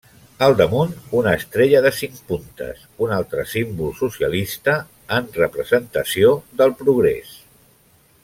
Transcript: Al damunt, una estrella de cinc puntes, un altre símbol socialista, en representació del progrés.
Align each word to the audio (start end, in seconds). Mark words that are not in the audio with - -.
Al 0.45 0.55
damunt, 0.59 0.93
una 1.17 1.33
estrella 1.39 1.81
de 1.85 1.89
cinc 1.97 2.15
puntes, 2.31 2.81
un 3.07 3.13
altre 3.17 3.45
símbol 3.51 3.93
socialista, 3.99 4.75
en 5.19 5.29
representació 5.37 6.33
del 6.63 6.75
progrés. 6.81 7.37